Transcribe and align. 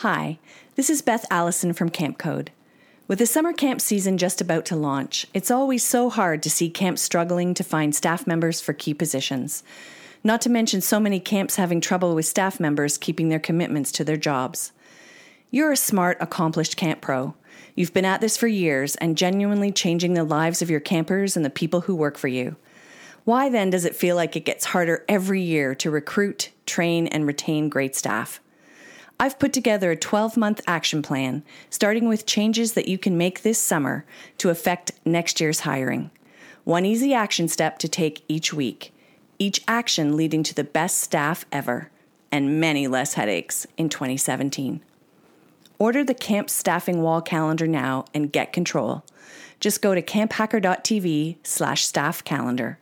Hi, 0.00 0.38
this 0.74 0.90
is 0.90 1.00
Beth 1.00 1.24
Allison 1.30 1.72
from 1.72 1.88
Camp 1.88 2.18
Code. 2.18 2.50
With 3.08 3.18
the 3.18 3.24
summer 3.24 3.54
camp 3.54 3.80
season 3.80 4.18
just 4.18 4.42
about 4.42 4.66
to 4.66 4.76
launch, 4.76 5.26
it's 5.32 5.50
always 5.50 5.82
so 5.82 6.10
hard 6.10 6.42
to 6.42 6.50
see 6.50 6.68
camps 6.68 7.00
struggling 7.00 7.54
to 7.54 7.64
find 7.64 7.94
staff 7.94 8.26
members 8.26 8.60
for 8.60 8.74
key 8.74 8.92
positions. 8.92 9.62
Not 10.22 10.42
to 10.42 10.50
mention 10.50 10.82
so 10.82 11.00
many 11.00 11.18
camps 11.18 11.56
having 11.56 11.80
trouble 11.80 12.14
with 12.14 12.26
staff 12.26 12.60
members 12.60 12.98
keeping 12.98 13.30
their 13.30 13.38
commitments 13.38 13.90
to 13.92 14.04
their 14.04 14.18
jobs. 14.18 14.70
You're 15.50 15.72
a 15.72 15.78
smart, 15.78 16.18
accomplished 16.20 16.76
camp 16.76 17.00
pro. 17.00 17.34
You've 17.74 17.94
been 17.94 18.04
at 18.04 18.20
this 18.20 18.36
for 18.36 18.48
years 18.48 18.96
and 18.96 19.16
genuinely 19.16 19.72
changing 19.72 20.12
the 20.12 20.24
lives 20.24 20.60
of 20.60 20.68
your 20.68 20.80
campers 20.80 21.36
and 21.38 21.44
the 21.44 21.48
people 21.48 21.80
who 21.80 21.96
work 21.96 22.18
for 22.18 22.28
you. 22.28 22.56
Why 23.24 23.48
then 23.48 23.70
does 23.70 23.86
it 23.86 23.96
feel 23.96 24.14
like 24.14 24.36
it 24.36 24.44
gets 24.44 24.66
harder 24.66 25.06
every 25.08 25.40
year 25.40 25.74
to 25.76 25.90
recruit, 25.90 26.50
train, 26.66 27.06
and 27.06 27.26
retain 27.26 27.70
great 27.70 27.96
staff? 27.96 28.40
I've 29.18 29.38
put 29.38 29.52
together 29.52 29.90
a 29.90 29.96
12 29.96 30.36
month 30.36 30.60
action 30.66 31.02
plan, 31.02 31.42
starting 31.70 32.08
with 32.08 32.26
changes 32.26 32.74
that 32.74 32.88
you 32.88 32.98
can 32.98 33.16
make 33.16 33.42
this 33.42 33.58
summer 33.58 34.04
to 34.38 34.50
affect 34.50 34.92
next 35.04 35.40
year's 35.40 35.60
hiring. 35.60 36.10
One 36.64 36.84
easy 36.84 37.14
action 37.14 37.48
step 37.48 37.78
to 37.78 37.88
take 37.88 38.24
each 38.28 38.52
week, 38.52 38.92
each 39.38 39.62
action 39.66 40.16
leading 40.16 40.42
to 40.42 40.54
the 40.54 40.64
best 40.64 40.98
staff 40.98 41.46
ever, 41.50 41.90
and 42.30 42.60
many 42.60 42.88
less 42.88 43.14
headaches 43.14 43.66
in 43.76 43.88
2017. 43.88 44.82
Order 45.78 46.04
the 46.04 46.14
Camp 46.14 46.50
Staffing 46.50 47.02
Wall 47.02 47.22
calendar 47.22 47.66
now 47.66 48.06
and 48.12 48.32
get 48.32 48.52
control. 48.52 49.04
Just 49.60 49.80
go 49.80 49.94
to 49.94 50.02
camphacker.tv 50.02 51.36
slash 51.42 51.86
staff 51.86 52.24
calendar. 52.24 52.78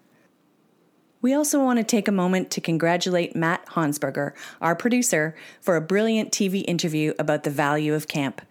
We 1.25 1.33
also 1.33 1.59
want 1.59 1.79
to 1.79 1.85
take 1.85 2.07
a 2.07 2.13
moment 2.13 2.51
to 2.51 2.61
congratulate 2.61 3.35
Matt 3.35 3.65
Hansberger, 3.69 4.33
our 4.61 4.77
producer, 4.77 5.35
for 5.59 5.75
a 5.75 5.81
brilliant 5.81 6.33
TV 6.33 6.63
interview 6.69 7.15
about 7.19 7.45
the 7.45 7.51
value 7.51 7.95
of 7.95 8.09
camp. 8.09 8.43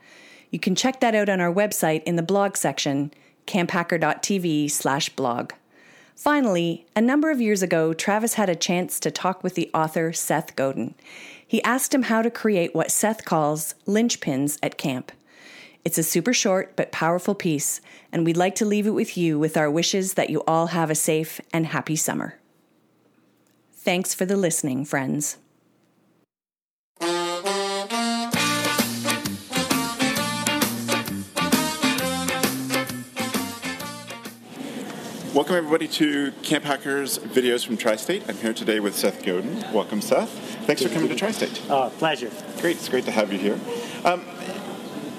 You 0.49 0.57
can 0.57 0.73
check 0.73 0.99
that 0.99 1.13
out 1.13 1.29
on 1.29 1.39
our 1.39 1.53
website 1.53 2.01
in 2.01 2.15
the 2.15 2.23
blog 2.23 2.57
section, 2.57 3.13
camphacker.tv 3.45 4.71
slash 4.71 5.09
blog. 5.09 5.51
Finally, 6.15 6.87
a 6.95 7.01
number 7.01 7.29
of 7.29 7.39
years 7.39 7.61
ago, 7.61 7.93
Travis 7.93 8.33
had 8.33 8.49
a 8.49 8.55
chance 8.55 8.99
to 9.01 9.11
talk 9.11 9.43
with 9.43 9.53
the 9.53 9.69
author 9.71 10.11
Seth 10.11 10.55
Godin. 10.55 10.95
He 11.45 11.61
asked 11.61 11.93
him 11.93 12.01
how 12.01 12.23
to 12.23 12.31
create 12.31 12.73
what 12.73 12.89
Seth 12.89 13.23
calls 13.23 13.75
linchpins 13.85 14.57
at 14.63 14.79
camp. 14.79 15.11
It's 15.85 15.99
a 15.99 16.03
super 16.03 16.33
short 16.33 16.75
but 16.75 16.91
powerful 16.91 17.35
piece, 17.35 17.81
and 18.11 18.25
we'd 18.25 18.35
like 18.35 18.55
to 18.55 18.65
leave 18.65 18.87
it 18.87 18.95
with 18.95 19.15
you 19.15 19.37
with 19.37 19.57
our 19.57 19.69
wishes 19.69 20.15
that 20.15 20.31
you 20.31 20.41
all 20.47 20.67
have 20.67 20.89
a 20.89 20.95
safe 20.95 21.39
and 21.53 21.67
happy 21.67 21.95
summer. 21.95 22.39
Thanks 23.83 24.13
for 24.13 24.25
the 24.25 24.37
listening, 24.37 24.85
friends. 24.85 25.39
Welcome 35.33 35.57
everybody 35.57 35.89
to 35.89 36.31
Camp 36.43 36.63
Hackers 36.63 37.19
videos 37.19 37.65
from 37.65 37.75
Tri-State. 37.75 38.23
I'm 38.29 38.37
here 38.37 38.53
today 38.53 38.79
with 38.79 38.95
Seth 38.95 39.21
Godin. 39.21 39.65
Welcome, 39.73 39.99
Seth. 39.99 40.29
Thanks 40.65 40.81
for 40.81 40.87
coming 40.87 41.09
to 41.09 41.15
Tri-State. 41.15 41.63
Oh, 41.69 41.91
pleasure. 41.97 42.31
Great, 42.61 42.77
it's 42.77 42.87
great 42.87 43.03
to 43.03 43.11
have 43.11 43.33
you 43.33 43.39
here. 43.39 43.59
Um, 44.05 44.21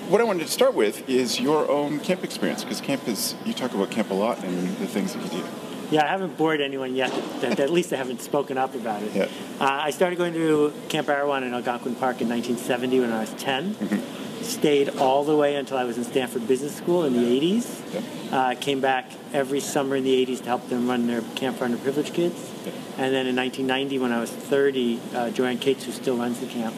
what 0.08 0.22
I 0.22 0.24
wanted 0.24 0.46
to 0.46 0.50
start 0.50 0.72
with 0.72 1.06
is 1.06 1.38
your 1.38 1.70
own 1.70 2.00
camp 2.00 2.24
experience, 2.24 2.64
because 2.64 2.80
camp 2.80 3.06
is, 3.08 3.34
you 3.44 3.52
talk 3.52 3.74
about 3.74 3.90
camp 3.90 4.08
a 4.08 4.14
lot 4.14 4.42
and 4.42 4.68
the 4.78 4.86
things 4.86 5.12
that 5.12 5.22
you 5.24 5.42
do. 5.42 5.44
Yeah, 5.90 6.04
I 6.04 6.08
haven't 6.08 6.36
bored 6.36 6.60
anyone 6.60 6.94
yet. 6.94 7.10
That, 7.40 7.60
at 7.60 7.70
least 7.70 7.92
I 7.92 7.96
haven't 7.96 8.22
spoken 8.22 8.58
up 8.58 8.74
about 8.74 9.02
it. 9.02 9.14
Yeah. 9.14 9.28
Uh, 9.60 9.64
I 9.82 9.90
started 9.90 10.16
going 10.16 10.34
to 10.34 10.72
Camp 10.88 11.08
Arowhon 11.08 11.42
in 11.42 11.54
Algonquin 11.54 11.94
Park 11.94 12.20
in 12.20 12.28
1970 12.28 13.00
when 13.00 13.12
I 13.12 13.20
was 13.20 13.32
10. 13.34 13.76
Stayed 14.42 14.90
all 14.98 15.24
the 15.24 15.36
way 15.36 15.56
until 15.56 15.78
I 15.78 15.84
was 15.84 15.96
in 15.96 16.04
Stanford 16.04 16.46
Business 16.46 16.76
School 16.76 17.04
in 17.04 17.14
the 17.14 17.40
80s. 17.40 17.94
Yeah. 17.94 18.38
Uh, 18.38 18.54
came 18.54 18.80
back 18.80 19.10
every 19.32 19.60
summer 19.60 19.96
in 19.96 20.04
the 20.04 20.26
80s 20.26 20.38
to 20.38 20.44
help 20.44 20.68
them 20.68 20.88
run 20.88 21.06
their 21.06 21.22
camp 21.34 21.58
for 21.58 21.66
underprivileged 21.66 22.12
kids. 22.12 22.50
Yeah. 22.64 22.72
And 22.98 23.14
then 23.14 23.26
in 23.26 23.36
1990, 23.36 23.98
when 23.98 24.12
I 24.12 24.20
was 24.20 24.30
30, 24.30 25.00
uh, 25.14 25.30
Joanne 25.30 25.58
Kates, 25.58 25.84
who 25.84 25.92
still 25.92 26.16
runs 26.16 26.40
the 26.40 26.46
camp, 26.46 26.74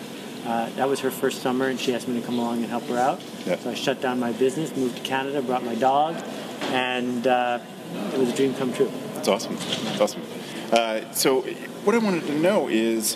uh, 0.47 0.70
that 0.76 0.88
was 0.88 1.00
her 1.00 1.10
first 1.10 1.42
summer, 1.42 1.66
and 1.66 1.81
she 1.81 1.92
asked 1.92 2.06
me 2.06 2.20
to 2.20 2.25
come 2.25 2.38
along 2.38 2.58
and 2.58 2.66
help 2.66 2.84
her 2.84 2.98
out. 2.98 3.20
Yeah. 3.44 3.58
So 3.58 3.70
I 3.70 3.75
shut 3.75 4.00
down 4.00 4.20
my 4.20 4.32
business, 4.32 4.76
moved 4.76 4.98
to 4.98 5.02
Canada, 5.02 5.42
brought 5.42 5.64
my 5.64 5.75
dog, 5.75 6.14
and 6.70 7.26
uh, 7.26 7.58
it 8.12 8.19
was 8.19 8.32
a 8.32 8.36
dream 8.36 8.54
come 8.54 8.72
true. 8.72 8.91
That's 9.14 9.28
awesome. 9.28 9.56
That's 9.56 10.00
awesome. 10.00 10.22
Uh, 10.72 11.10
so, 11.12 11.42
what 11.84 11.94
I 11.94 11.98
wanted 11.98 12.26
to 12.26 12.38
know 12.38 12.69
is 12.69 13.14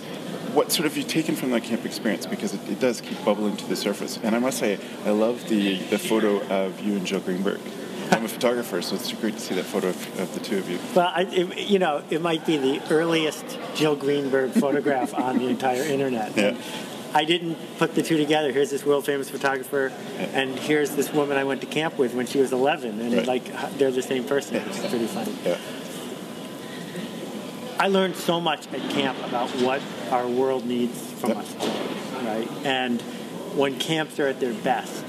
what 0.54 0.72
sort 0.72 0.86
of 0.86 0.97
you've 0.97 1.08
taken 1.08 1.36
from 1.36 1.50
that 1.50 1.62
camp 1.62 1.84
experience 1.84 2.26
because 2.26 2.54
it, 2.54 2.69
it 2.69 2.80
does 2.80 3.00
keep 3.00 3.25
bubbling 3.25 3.56
to 3.56 3.66
the 3.66 3.76
surface. 3.76 4.19
And 4.22 4.34
I 4.34 4.38
must 4.38 4.59
say, 4.59 4.78
I 5.04 5.10
love 5.10 5.48
the, 5.48 5.76
the 5.76 5.98
photo 5.98 6.41
of 6.48 6.80
you 6.80 6.94
and 6.94 7.06
Jill 7.06 7.20
Greenberg. 7.20 7.60
I'm 8.10 8.25
a 8.25 8.28
photographer, 8.28 8.82
so 8.82 8.97
it's 8.97 9.12
great 9.12 9.34
to 9.34 9.41
see 9.41 9.54
that 9.54 9.64
photo 9.64 9.88
of, 9.91 10.20
of 10.20 10.34
the 10.34 10.41
two 10.41 10.59
of 10.59 10.69
you. 10.69 10.80
Well, 10.97 11.12
I, 11.14 11.22
it, 11.22 11.69
you 11.69 11.78
know, 11.78 12.03
it 12.10 12.20
might 12.20 12.44
be 12.44 12.56
the 12.56 12.82
earliest 12.91 13.44
Jill 13.76 13.94
Greenberg 13.94 14.50
photograph 14.50 15.14
on 15.14 15.38
the 15.38 15.47
entire 15.47 15.82
internet. 15.82 16.36
Yeah. 16.36 16.56
I 17.12 17.25
didn't 17.25 17.56
put 17.78 17.94
the 17.94 18.03
two 18.03 18.16
together. 18.16 18.53
Here's 18.53 18.71
this 18.71 18.84
world 18.84 19.04
famous 19.04 19.28
photographer, 19.31 19.93
and 20.32 20.56
here's 20.59 20.91
this 20.91 21.12
woman 21.12 21.37
I 21.37 21.44
went 21.44 21.60
to 21.62 21.66
camp 21.66 21.98
with 21.98 22.15
when 22.15 22.26
she 22.26 22.38
was 22.38 22.53
11, 22.53 23.00
and 23.00 23.15
Right. 23.15 23.26
like 23.26 23.78
they're 23.78 23.91
the 23.91 24.03
same 24.03 24.25
person. 24.25 24.56
It's 24.56 24.78
pretty 24.78 25.06
funny. 25.06 25.32
Yeah. 25.44 25.56
I 27.78 27.88
learned 27.88 28.16
so 28.16 28.41
much 28.41 28.66
at 28.72 28.91
camp 28.91 29.19
about 29.26 29.48
what 29.62 29.81
our 30.10 30.26
world 30.28 30.66
needs 30.66 30.98
from 31.19 31.31
Yep. 31.31 31.38
us 31.38 31.54
right? 32.25 32.48
And 32.65 33.00
when 33.56 33.78
camps 33.78 34.21
are 34.21 34.28
at 34.28 34.38
their 34.41 34.53
best, 34.53 35.03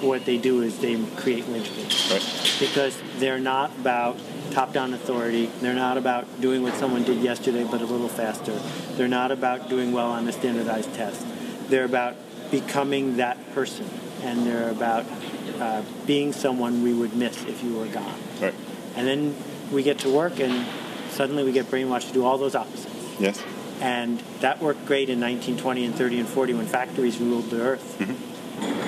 what 0.00 0.24
they 0.26 0.36
do 0.36 0.60
is 0.62 0.78
they 0.78 0.96
create 1.16 1.44
linchpins 1.46 2.10
Right. 2.10 2.22
because 2.60 2.98
they're 3.18 3.38
not 3.38 3.70
about 3.80 4.18
top-down 4.50 4.92
authority. 4.94 5.48
They're 5.60 5.74
not 5.74 5.96
about 5.96 6.40
doing 6.40 6.62
what 6.62 6.74
someone 6.76 7.04
did 7.04 7.18
yesterday 7.18 7.64
but 7.70 7.80
a 7.80 7.86
little 7.86 8.08
faster. 8.08 8.52
They're 8.96 9.08
not 9.08 9.30
about 9.30 9.68
doing 9.68 9.92
well 9.92 10.10
on 10.10 10.26
a 10.28 10.32
standardized 10.32 10.92
test. 10.94 11.24
They're 11.68 11.84
about 11.84 12.16
becoming 12.50 13.16
that 13.16 13.38
person, 13.54 13.88
and 14.22 14.46
they're 14.46 14.70
about 14.70 15.04
uh, 15.60 15.82
being 16.06 16.32
someone 16.32 16.82
we 16.82 16.92
would 16.92 17.14
miss 17.14 17.44
if 17.44 17.62
you 17.62 17.74
were 17.74 17.86
gone. 17.86 18.18
Right. 18.40 18.54
And 18.94 19.06
then 19.06 19.36
we 19.72 19.82
get 19.82 19.98
to 20.00 20.10
work, 20.10 20.38
and 20.40 20.66
suddenly 21.10 21.44
we 21.44 21.52
get 21.52 21.66
brainwashed 21.66 22.08
to 22.08 22.12
do 22.12 22.24
all 22.24 22.38
those 22.38 22.54
opposites. 22.54 23.20
Yes. 23.20 23.42
And 23.80 24.18
that 24.40 24.60
worked 24.62 24.86
great 24.86 25.10
in 25.10 25.20
1920 25.20 25.84
and 25.84 25.94
30 25.94 26.20
and 26.20 26.28
40 26.28 26.54
when 26.54 26.66
factories 26.66 27.18
ruled 27.18 27.50
the 27.50 27.60
earth. 27.60 27.96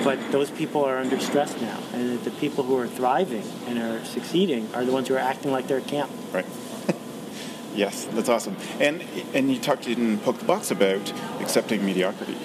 But 0.03 0.31
those 0.31 0.49
people 0.49 0.83
are 0.83 0.97
under 0.97 1.19
stress 1.19 1.59
now, 1.61 1.77
and 1.93 2.19
the 2.23 2.31
people 2.31 2.63
who 2.63 2.77
are 2.77 2.87
thriving 2.87 3.43
and 3.67 3.77
are 3.77 4.03
succeeding 4.05 4.67
are 4.73 4.83
the 4.83 4.91
ones 4.91 5.09
who 5.09 5.15
are 5.15 5.19
acting 5.19 5.51
like 5.51 5.67
they're 5.67 5.81
camp. 5.81 6.09
Right. 6.31 6.45
yes, 7.75 8.05
that's 8.05 8.29
awesome. 8.29 8.55
And 8.79 9.03
and 9.33 9.51
you 9.51 9.59
talked 9.59 9.87
in 9.87 10.17
Poke 10.19 10.39
the 10.39 10.45
Box 10.45 10.71
about 10.71 11.13
accepting 11.39 11.85
mediocrity, 11.85 12.37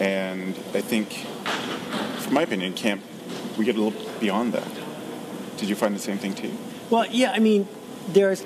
and 0.00 0.56
I 0.74 0.80
think, 0.80 1.12
from 2.22 2.34
my 2.34 2.42
opinion, 2.42 2.72
camp 2.72 3.02
we 3.60 3.66
get 3.66 3.76
a 3.76 3.80
little 3.80 4.18
beyond 4.18 4.54
that. 4.54 4.68
Did 5.58 5.68
you 5.68 5.76
find 5.76 5.94
the 5.94 6.00
same 6.00 6.16
thing 6.16 6.34
too? 6.34 6.56
Well, 6.88 7.06
yeah, 7.06 7.32
I 7.32 7.38
mean, 7.38 7.68
there's, 8.08 8.44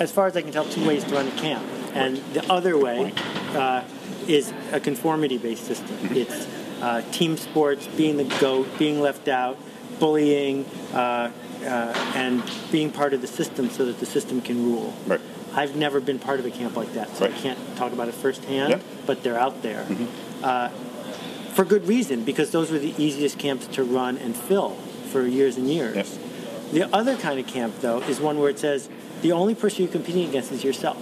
as 0.00 0.10
far 0.10 0.26
as 0.26 0.36
I 0.36 0.42
can 0.42 0.50
tell, 0.50 0.64
two 0.64 0.84
ways 0.86 1.04
to 1.04 1.14
run 1.14 1.28
a 1.28 1.32
camp. 1.32 1.64
And 1.94 2.16
the 2.34 2.44
other 2.52 2.76
way 2.76 3.12
uh, 3.54 3.84
is 4.26 4.52
a 4.72 4.80
conformity 4.80 5.38
based 5.38 5.64
system. 5.64 5.96
It's 6.10 6.46
uh, 6.82 7.02
team 7.12 7.36
sports, 7.36 7.86
being 7.86 8.16
the 8.16 8.24
GOAT, 8.40 8.78
being 8.78 9.00
left 9.00 9.28
out, 9.28 9.56
bullying, 9.98 10.64
uh, 10.92 11.30
uh, 11.62 12.12
and 12.14 12.42
being 12.70 12.90
part 12.90 13.14
of 13.14 13.20
the 13.20 13.26
system 13.26 13.70
so 13.70 13.84
that 13.86 14.00
the 14.00 14.06
system 14.06 14.40
can 14.40 14.64
rule. 14.64 14.94
Right. 15.06 15.20
I've 15.58 15.74
never 15.74 15.98
been 16.00 16.20
part 16.20 16.38
of 16.38 16.46
a 16.46 16.50
camp 16.50 16.76
like 16.76 16.92
that, 16.94 17.16
so 17.16 17.24
Right. 17.24 17.34
I 17.34 17.38
can't 17.38 17.58
talk 17.76 17.92
about 17.92 18.06
it 18.08 18.14
firsthand, 18.14 18.70
Yeah. 18.70 18.78
but 19.06 19.22
they're 19.24 19.38
out 19.38 19.62
there. 19.62 19.84
Uh, 20.42 20.68
for 21.54 21.64
good 21.64 21.88
reason, 21.88 22.22
because 22.22 22.50
those 22.52 22.70
were 22.70 22.78
the 22.78 22.94
easiest 22.96 23.38
camps 23.38 23.66
to 23.72 23.82
run 23.82 24.16
and 24.18 24.36
fill 24.36 24.76
for 25.10 25.26
years 25.26 25.56
and 25.56 25.68
years. 25.68 25.96
Yes. 25.96 26.18
The 26.72 26.84
other 26.94 27.16
kind 27.16 27.40
of 27.40 27.46
camp, 27.48 27.74
though, 27.80 28.00
is 28.02 28.20
one 28.20 28.38
where 28.38 28.50
it 28.50 28.58
says 28.60 28.88
the 29.22 29.32
only 29.32 29.54
person 29.56 29.82
you're 29.82 29.92
competing 29.92 30.28
against 30.28 30.52
is 30.52 30.62
yourself. 30.62 30.98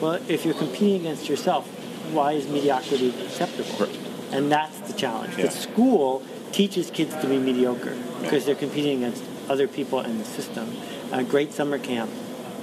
Well, 0.00 0.18
if 0.28 0.44
you're 0.44 0.54
competing 0.54 1.02
against 1.02 1.28
yourself, 1.28 1.68
why 2.12 2.32
is 2.32 2.48
mediocrity 2.48 3.14
acceptable? 3.24 3.86
Right. 3.86 3.98
And 4.32 4.50
that's 4.50 4.78
the 4.80 4.94
challenge. 4.94 5.34
Yeah. 5.36 5.44
The 5.46 5.50
school 5.52 6.22
teaches 6.50 6.90
kids 6.90 7.14
to 7.20 7.26
be 7.28 7.38
mediocre 7.38 7.96
because 8.22 8.44
they're 8.44 8.54
competing 8.66 9.04
against 9.04 9.22
other 9.48 9.68
people 9.68 10.00
in 10.00 10.18
the 10.18 10.24
system. 10.24 10.66
A 11.12 11.22
great 11.22 11.52
summer 11.52 11.78
camp 11.78 12.10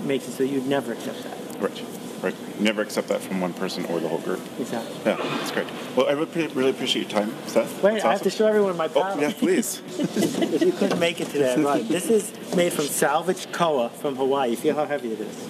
makes 0.04 0.28
it 0.28 0.32
so 0.34 0.44
you'd 0.44 0.68
never 0.68 0.92
accept 0.92 1.24
that. 1.24 1.37
Right. 1.60 1.84
Right. 2.22 2.60
Never 2.60 2.82
accept 2.82 3.10
that 3.10 3.22
from 3.22 3.42
one 3.42 3.54
person 3.54 3.86
or 3.86 4.00
the 4.00 4.08
whole 4.08 4.18
group. 4.20 4.42
Exactly. 4.60 4.96
Yeah, 5.06 5.18
that's 5.18 5.52
great. 5.52 5.68
Well, 5.96 6.08
I 6.08 6.14
really, 6.14 6.48
really 6.48 6.72
appreciate 6.72 7.12
your 7.12 7.22
time, 7.22 7.36
Seth. 7.46 7.84
Wait, 7.84 7.94
That's 7.94 8.06
I 8.06 8.12
have 8.14 8.24
to 8.24 8.32
show 8.32 8.48
everyone 8.48 8.76
my 8.76 8.88
paddle. 8.88 9.20
Oh, 9.20 9.22
yeah, 9.22 9.32
please. 9.38 9.82
if 10.00 10.62
you 10.62 10.72
couldn't 10.72 11.00
make 11.00 11.22
it 11.22 11.30
today, 11.30 11.54
I'd. 11.54 11.88
This 11.88 12.10
is 12.10 12.34
made 12.56 12.74
from 12.74 12.86
salvaged 12.86 13.52
koa 13.52 13.90
from 13.90 14.16
Hawaii. 14.16 14.56
Feel 14.56 14.74
how 14.74 14.86
heavy 14.86 15.14
it 15.14 15.20
is. 15.20 15.50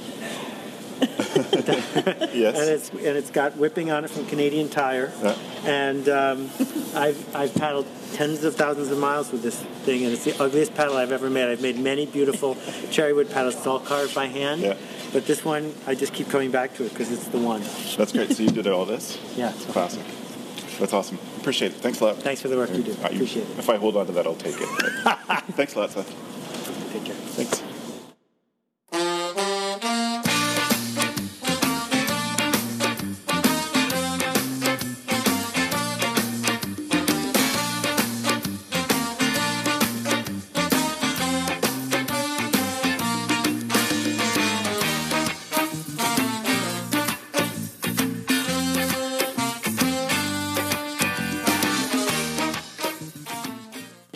yes. 2.33 2.57
and 2.59 2.69
it's 2.69 2.89
and 2.89 3.01
it's 3.17 3.29
got 3.31 3.55
whipping 3.57 3.91
on 3.91 4.03
it 4.05 4.09
from 4.09 4.25
Canadian 4.25 4.69
Tire. 4.69 5.11
Yeah. 5.21 5.35
And 5.65 6.09
um, 6.09 6.49
I've 6.95 7.35
I've 7.35 7.53
paddled 7.55 7.85
tens 8.13 8.44
of 8.44 8.55
thousands 8.55 8.89
of 8.91 8.97
miles 8.97 9.31
with 9.31 9.44
this 9.44 9.59
thing, 9.85 10.03
and 10.03 10.13
it's 10.13 10.25
the 10.25 10.41
ugliest 10.41 10.73
paddle 10.75 10.97
I've 10.97 11.11
ever 11.11 11.29
made. 11.29 11.49
I've 11.51 11.61
made 11.61 11.77
many 11.79 12.05
beautiful 12.05 12.55
cherrywood 12.91 13.31
paddles, 13.31 13.55
it's 13.55 13.67
all 13.67 13.79
carved 13.79 14.15
by 14.15 14.25
hand. 14.25 14.61
Yeah. 14.61 14.75
But 15.13 15.25
this 15.25 15.44
one, 15.45 15.73
I 15.85 15.95
just 15.95 16.13
keep 16.13 16.29
coming 16.29 16.51
back 16.51 16.73
to 16.75 16.83
it 16.85 16.89
because 16.89 17.11
it's 17.11 17.27
the 17.29 17.38
one. 17.39 17.61
That's 17.97 18.11
great. 18.11 18.31
So 18.31 18.43
you 18.43 18.50
did 18.51 18.67
all 18.67 18.85
this? 18.85 19.17
Yeah. 19.38 19.53
It's 19.53 19.65
Classic. 19.65 20.03
That's 20.79 20.93
awesome. 20.93 21.17
Appreciate 21.39 21.71
it. 21.71 21.75
Thanks 21.77 22.01
a 22.01 22.05
lot. 22.05 22.17
Thanks 22.17 22.41
for 22.41 22.50
the 22.50 22.57
work 22.57 22.69
you 22.71 22.83
do. 22.83 22.91
Uh, 22.91 22.95
you- 23.09 23.15
Appreciate 23.15 23.43
it. 23.50 23.59
If 23.59 23.69
I 23.69 23.77
hold 23.77 23.95
on 23.97 24.05
to 24.07 24.11
that, 24.13 24.25
I'll 24.27 24.35
take 24.35 24.55
it. 24.57 24.67
Thanks 25.55 25.75
a 25.75 25.79
lot, 25.79 25.91
Seth. 25.91 26.91
Take 26.93 27.05
care. 27.05 27.15
Thanks. 27.15 27.66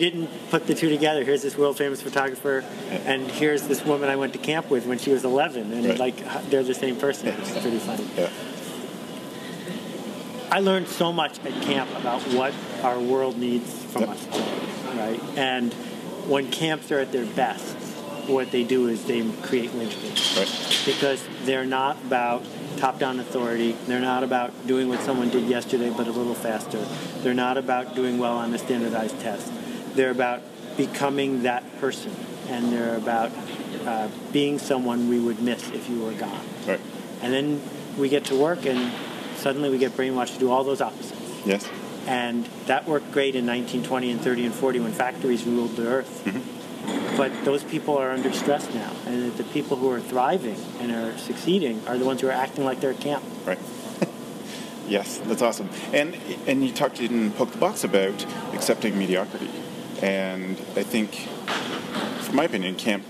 Didn't 0.02 0.28
put 0.50 0.66
the 0.66 0.74
two 0.74 0.88
together. 0.88 1.22
Here's 1.22 1.42
this 1.42 1.56
world 1.56 1.78
famous 1.78 2.02
photographer, 2.02 2.64
and 3.06 3.30
here's 3.30 3.62
this 3.68 3.84
woman 3.84 4.08
I 4.08 4.16
went 4.16 4.32
to 4.32 4.38
camp 4.40 4.68
with 4.68 4.84
when 4.84 4.98
she 4.98 5.10
was 5.12 5.24
11, 5.24 5.72
and 5.72 5.86
Right. 5.86 5.98
like 5.98 6.50
they're 6.50 6.64
the 6.64 6.74
same 6.74 6.96
person, 6.96 7.28
which 7.28 7.48
is 7.50 7.58
pretty 7.58 7.78
funny. 7.78 8.04
Yeah. 8.18 8.28
I 10.50 10.58
learned 10.58 10.88
so 10.88 11.12
much 11.12 11.38
at 11.46 11.62
camp 11.62 11.88
about 11.96 12.20
what 12.34 12.52
our 12.82 12.98
world 12.98 13.38
needs 13.38 13.70
from 13.92 14.02
Yep. 14.02 14.10
us 14.10 14.26
right? 14.96 15.20
And 15.36 15.72
when 16.26 16.50
camps 16.50 16.90
are 16.90 16.98
at 16.98 17.12
their 17.12 17.24
best, 17.24 17.76
what 18.26 18.50
they 18.50 18.64
do 18.64 18.88
is 18.88 19.04
they 19.04 19.22
create 19.42 19.70
linchpins 19.70 20.36
Right. 20.36 20.50
because 20.84 21.22
they're 21.44 21.64
not 21.64 21.96
about 22.04 22.42
top-down 22.76 23.20
authority. 23.20 23.76
They're 23.86 24.00
not 24.00 24.24
about 24.24 24.66
doing 24.66 24.88
what 24.88 25.00
someone 25.02 25.28
did 25.30 25.44
yesterday, 25.44 25.92
but 25.96 26.08
a 26.08 26.12
little 26.12 26.34
faster. 26.34 26.84
They're 27.22 27.34
not 27.34 27.56
about 27.56 27.94
doing 27.94 28.18
well 28.18 28.36
on 28.36 28.52
a 28.52 28.58
standardized 28.58 29.20
test. 29.20 29.46
They're 29.94 30.10
about 30.10 30.42
becoming 30.76 31.42
that 31.42 31.64
person, 31.80 32.14
and 32.48 32.72
they're 32.72 32.96
about 32.96 33.30
uh, 33.86 34.08
being 34.32 34.58
someone 34.58 35.08
we 35.08 35.18
would 35.18 35.40
miss 35.40 35.70
if 35.70 35.88
you 35.88 36.00
were 36.00 36.12
gone. 36.12 36.44
Right. 36.66 36.80
And 37.20 37.32
then 37.32 37.60
we 37.98 38.08
get 38.08 38.24
to 38.26 38.36
work, 38.36 38.64
and 38.66 38.92
suddenly 39.36 39.70
we 39.70 39.78
get 39.78 39.92
brainwashed 39.92 40.34
to 40.34 40.38
do 40.38 40.50
all 40.50 40.64
those 40.64 40.80
opposites. 40.80 41.46
Yes. 41.46 41.68
And 42.06 42.44
that 42.66 42.86
worked 42.88 43.12
great 43.12 43.36
in 43.36 43.46
1920 43.46 44.10
and 44.10 44.20
30 44.20 44.46
and 44.46 44.54
40 44.54 44.80
when 44.80 44.92
factories 44.92 45.44
ruled 45.44 45.76
the 45.76 45.86
earth. 45.86 46.22
But 47.16 47.44
those 47.44 47.62
people 47.62 47.96
are 47.98 48.10
under 48.10 48.32
stress 48.32 48.72
now, 48.74 48.90
and 49.06 49.32
the 49.36 49.44
people 49.44 49.76
who 49.76 49.90
are 49.90 50.00
thriving 50.00 50.56
and 50.80 50.90
are 50.90 51.16
succeeding 51.18 51.80
are 51.86 51.96
the 51.96 52.04
ones 52.04 52.22
who 52.22 52.28
are 52.28 52.32
acting 52.32 52.64
like 52.64 52.80
they're 52.80 52.94
camp. 52.94 53.22
Right. 53.44 53.58
yes, 54.88 55.18
that's 55.18 55.42
awesome. 55.42 55.68
And 55.92 56.16
and 56.46 56.66
you 56.66 56.72
talked 56.72 57.00
in 57.00 57.30
Poke 57.32 57.52
the 57.52 57.58
Box 57.58 57.84
about 57.84 58.24
accepting 58.54 58.98
mediocrity, 58.98 59.50
and 60.02 60.58
I 60.76 60.82
think, 60.82 61.14
from 62.24 62.36
my 62.36 62.44
opinion, 62.44 62.74
camp 62.74 63.04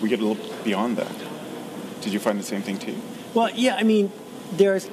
we 0.00 0.10
get 0.10 0.20
a 0.20 0.24
little 0.26 0.44
beyond 0.64 0.98
that. 0.98 1.12
Did 2.02 2.12
you 2.12 2.18
find 2.18 2.38
the 2.38 2.44
same 2.44 2.60
thing 2.60 2.78
too? 2.78 3.00
Well, 3.32 3.50
yeah, 3.54 3.76
I 3.76 3.82
mean, 3.82 4.12
there's, 4.52 4.90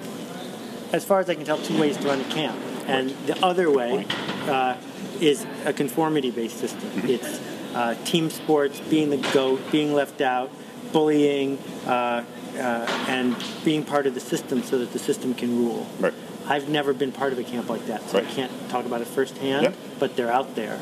as 0.94 1.04
far 1.04 1.20
as 1.20 1.30
I 1.30 1.36
can 1.36 1.44
tell, 1.44 1.58
two 1.58 1.78
ways 1.80 1.98
to 1.98 2.08
run 2.08 2.22
a 2.22 2.24
camp. 2.26 2.58
And 2.88 3.10
the 3.28 3.38
other 3.46 3.70
way 3.70 4.08
uh, 4.48 4.78
is 5.20 5.46
a 5.66 5.74
conformity 5.74 6.32
based 6.32 6.58
system. 6.58 6.90
It's 7.04 7.42
uh, 7.76 7.96
team 8.06 8.30
sports, 8.30 8.80
being 8.80 9.10
the 9.10 9.18
GOAT, 9.18 9.72
being 9.72 9.94
left 9.94 10.22
out, 10.22 10.50
bullying, 10.92 11.58
uh, 11.86 12.24
uh, 12.58 12.86
and 13.08 13.36
being 13.64 13.84
part 13.84 14.06
of 14.08 14.14
the 14.14 14.20
system 14.20 14.64
so 14.64 14.78
that 14.78 14.92
the 14.94 15.00
system 15.00 15.34
can 15.34 15.58
rule. 15.58 15.88
Right. 16.00 16.14
I've 16.48 16.70
never 16.70 16.94
been 16.94 17.12
part 17.12 17.34
of 17.34 17.40
a 17.40 17.44
camp 17.44 17.70
like 17.70 17.86
that, 17.88 18.10
so 18.10 18.18
Right. 18.18 18.28
I 18.28 18.32
can't 18.32 18.52
talk 18.70 18.86
about 18.86 19.02
it 19.02 19.08
firsthand, 19.08 19.64
Yeah. 19.64 19.72
but 20.00 20.16
they're 20.16 20.32
out 20.32 20.56
there. 20.56 20.80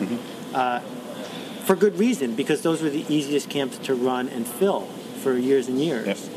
Uh, 0.54 0.80
for 1.66 1.75
good 1.75 2.00
reason, 2.00 2.33
because 2.36 2.62
those 2.62 2.81
were 2.81 2.89
the 2.89 3.06
easiest 3.13 3.50
camps 3.50 3.77
to 3.80 3.94
run 3.94 4.27
and 4.30 4.48
fill 4.48 4.88
for 5.21 5.38
years 5.38 5.68
and 5.68 5.80
years. 5.80 6.07
Yes. 6.07 6.30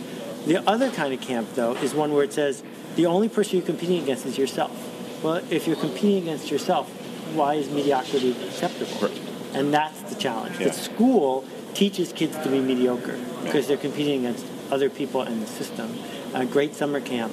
The 0.46 0.58
other 0.68 0.90
kind 0.90 1.14
of 1.14 1.20
camp, 1.20 1.54
though, 1.54 1.74
is 1.76 1.94
one 1.94 2.12
where 2.12 2.24
it 2.24 2.32
says 2.32 2.62
the 2.96 3.06
only 3.06 3.28
person 3.28 3.56
you're 3.58 3.66
competing 3.66 4.02
against 4.02 4.26
is 4.26 4.36
yourself. 4.36 4.72
Well, 5.22 5.40
if 5.50 5.66
you're 5.66 5.76
competing 5.76 6.24
against 6.24 6.50
yourself, 6.50 6.90
why 7.34 7.54
is 7.54 7.70
mediocrity 7.70 8.32
acceptable? 8.44 9.08
Right. 9.08 9.20
And 9.54 9.72
that's 9.72 10.02
the 10.02 10.16
challenge. 10.16 10.58
Yeah. 10.58 10.66
The 10.68 10.72
school 10.74 11.44
teaches 11.74 12.12
kids 12.12 12.36
to 12.38 12.48
be 12.50 12.60
mediocre 12.60 13.18
because 13.44 13.66
they're 13.68 13.76
competing 13.76 14.26
against 14.26 14.44
other 14.72 14.88
people 14.88 15.22
in 15.22 15.40
the 15.40 15.46
system. 15.46 15.94
A 16.34 16.46
great 16.46 16.74
summer 16.74 17.00
camp 17.00 17.32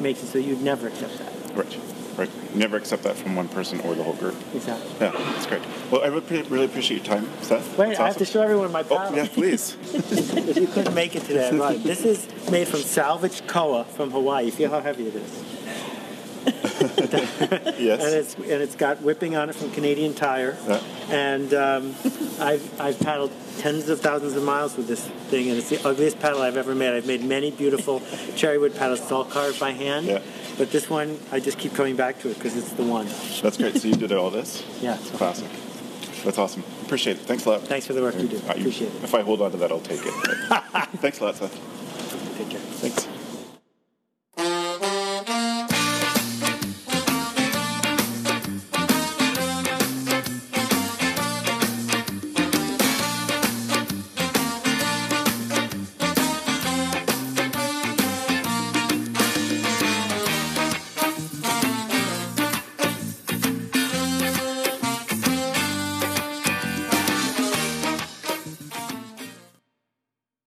makes 0.00 0.22
it 0.22 0.26
so 0.26 0.38
you'd 0.38 0.60
never 0.60 0.88
accept 0.88 1.16
that. 1.18 1.56
Right. 1.56 1.78
Right. 2.16 2.54
Never 2.54 2.76
accept 2.76 3.04
that 3.04 3.16
from 3.16 3.36
one 3.36 3.48
person 3.48 3.80
or 3.80 3.94
the 3.94 4.02
whole 4.02 4.14
group. 4.14 4.34
Exactly. 4.54 4.90
Yeah, 5.00 5.12
that's 5.12 5.46
great. 5.46 5.62
Well, 5.90 6.02
I 6.02 6.08
really, 6.08 6.42
really 6.42 6.66
appreciate 6.66 7.06
your 7.06 7.16
time, 7.16 7.26
Seth. 7.40 7.78
Wait, 7.78 7.88
That's 7.88 8.00
I 8.00 8.06
have 8.08 8.18
to 8.18 8.26
show 8.26 8.42
everyone 8.42 8.70
my 8.70 8.82
paddle. 8.82 9.14
Oh, 9.14 9.16
yeah, 9.16 9.26
please. 9.32 9.78
if 9.94 10.56
you 10.56 10.66
couldn't 10.66 10.94
make 10.94 11.16
it 11.16 11.24
today, 11.24 11.48
I'd. 11.48 11.82
This 11.82 12.04
is 12.04 12.28
made 12.50 12.68
from 12.68 12.80
salvaged 12.80 13.46
koa 13.46 13.84
from 13.84 14.10
Hawaii. 14.10 14.44
You 14.46 14.52
feel 14.52 14.68
how 14.68 14.80
heavy 14.80 15.06
it 15.06 15.14
is. 15.14 15.44
yes. 17.78 18.02
and 18.04 18.14
it's 18.14 18.34
and 18.34 18.46
it's 18.62 18.74
got 18.76 19.00
whipping 19.02 19.36
on 19.36 19.48
it 19.50 19.54
from 19.54 19.70
Canadian 19.70 20.14
Tire. 20.14 20.56
Yeah. 20.66 20.80
And 21.10 21.54
um, 21.54 21.94
I've 22.40 22.80
I've 22.80 22.98
paddled 23.00 23.30
tens 23.58 23.88
of 23.88 24.00
thousands 24.00 24.34
of 24.36 24.42
miles 24.42 24.76
with 24.76 24.88
this 24.88 25.06
thing, 25.30 25.48
and 25.48 25.58
it's 25.58 25.70
the 25.70 25.86
ugliest 25.86 26.18
paddle 26.20 26.42
I've 26.42 26.56
ever 26.56 26.74
made. 26.74 26.94
I've 26.96 27.06
made 27.06 27.22
many 27.24 27.50
beautiful 27.50 28.00
cherrywood 28.36 28.76
paddles, 28.76 29.00
it's 29.00 29.12
all 29.12 29.24
carved 29.24 29.60
by 29.60 29.70
hand. 29.70 30.06
Yeah. 30.06 30.20
But 30.58 30.70
this 30.70 30.88
one, 30.90 31.18
I 31.30 31.40
just 31.40 31.58
keep 31.58 31.74
coming 31.74 31.96
back 31.96 32.20
to 32.20 32.28
it 32.30 32.34
because 32.34 32.56
it's 32.56 32.72
the 32.72 32.82
one. 32.84 33.06
That's 33.42 33.56
great. 33.56 33.76
So 33.76 33.88
you 33.88 33.94
did 33.96 34.12
all 34.12 34.30
this? 34.30 34.62
Yeah. 34.82 34.98
It's 34.98 35.10
Classic. 35.10 35.48
That's 36.24 36.38
awesome. 36.38 36.62
Appreciate 36.82 37.16
it. 37.16 37.20
Thanks 37.20 37.46
a 37.46 37.50
lot. 37.50 37.62
Thanks 37.62 37.86
for 37.86 37.94
the 37.94 38.02
work 38.02 38.16
you 38.16 38.28
do. 38.28 38.36
Uh, 38.36 38.40
you- 38.54 38.60
Appreciate 38.60 38.88
it. 38.94 39.04
If 39.04 39.14
I 39.14 39.22
hold 39.22 39.40
on 39.42 39.50
to 39.52 39.56
that, 39.58 39.70
I'll 39.72 39.80
take 39.80 40.00
it. 40.04 40.12
Thanks 41.00 41.20
a 41.20 41.24
lot, 41.24 41.36
Seth. 41.36 42.38
Take 42.38 42.50
care. 42.50 43.02